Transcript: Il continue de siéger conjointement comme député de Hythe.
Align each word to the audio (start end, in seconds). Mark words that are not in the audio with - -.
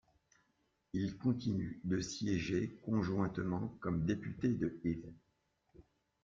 Il 0.93 1.15
continue 1.19 1.79
de 1.83 1.99
siéger 1.99 2.75
conjointement 2.85 3.77
comme 3.81 4.03
député 4.03 4.47
de 4.51 4.79
Hythe. 4.83 5.05